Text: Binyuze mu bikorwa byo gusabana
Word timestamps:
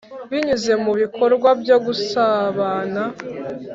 Binyuze 0.29 0.73
mu 0.83 0.91
bikorwa 1.01 1.49
byo 1.61 1.77
gusabana 1.85 3.01